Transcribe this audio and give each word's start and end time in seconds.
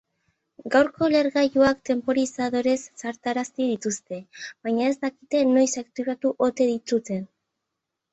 Gaurko 0.75 1.07
lehergailuak 1.13 1.81
tenporizadorez 1.89 2.77
zartarazi 3.03 3.59
dituzte, 3.73 4.19
baina 4.69 4.87
ez 4.93 4.95
dakite 5.05 5.43
noiz 5.51 5.69
aktibatu 5.83 6.33
ote 6.49 6.69
ditzuten. 6.71 7.23